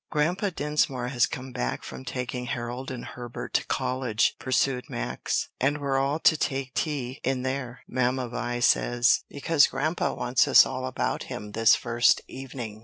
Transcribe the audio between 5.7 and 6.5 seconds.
we're all to